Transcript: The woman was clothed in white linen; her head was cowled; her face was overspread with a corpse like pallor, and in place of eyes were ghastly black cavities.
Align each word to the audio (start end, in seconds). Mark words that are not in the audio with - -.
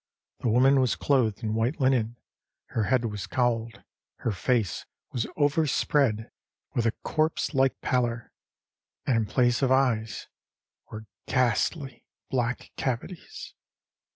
The 0.39 0.49
woman 0.49 0.79
was 0.79 0.95
clothed 0.95 1.43
in 1.43 1.53
white 1.53 1.79
linen; 1.79 2.15
her 2.69 2.85
head 2.85 3.05
was 3.05 3.27
cowled; 3.27 3.83
her 4.25 4.31
face 4.31 4.87
was 5.11 5.27
overspread 5.37 6.31
with 6.73 6.87
a 6.87 6.93
corpse 7.03 7.53
like 7.53 7.79
pallor, 7.81 8.33
and 9.05 9.15
in 9.15 9.25
place 9.27 9.61
of 9.61 9.71
eyes 9.71 10.27
were 10.89 11.05
ghastly 11.27 12.03
black 12.31 12.71
cavities. 12.77 13.53